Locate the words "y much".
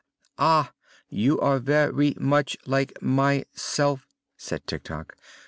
1.93-2.57